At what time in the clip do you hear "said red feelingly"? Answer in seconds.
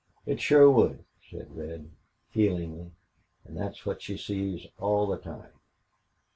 1.29-2.89